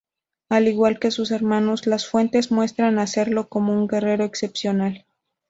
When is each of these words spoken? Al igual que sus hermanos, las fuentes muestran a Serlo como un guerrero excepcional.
Al 0.49 0.67
igual 0.67 0.97
que 0.99 1.11
sus 1.11 1.29
hermanos, 1.29 1.85
las 1.85 2.07
fuentes 2.07 2.49
muestran 2.51 2.97
a 2.97 3.05
Serlo 3.05 3.49
como 3.49 3.71
un 3.73 3.87
guerrero 3.87 4.23
excepcional. 4.25 5.05